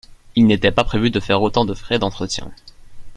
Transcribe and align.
Il 0.35 0.47
n’était 0.47 0.71
pas 0.71 0.83
prévu 0.83 1.11
de 1.11 1.19
faire 1.19 1.43
autant 1.43 1.63
de 1.63 1.75
frais 1.75 1.99
d’entretien. 1.99 2.51